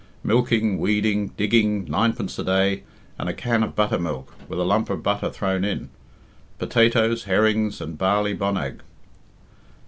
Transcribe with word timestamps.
Milking, 0.23 0.79
weeding, 0.79 1.27
digging, 1.37 1.85
ninepence 1.85 2.39
a 2.39 2.43
day, 2.43 2.81
and 3.19 3.29
a 3.29 3.35
can 3.35 3.61
of 3.61 3.75
buttermilk, 3.75 4.33
with 4.49 4.57
a 4.59 4.63
lump 4.63 4.89
of 4.89 5.03
butter 5.03 5.29
thrown 5.29 5.63
in. 5.63 5.91
Potatoes, 6.57 7.25
herrings, 7.25 7.79
and 7.79 7.99
barley 7.99 8.33
bonnag. 8.33 8.81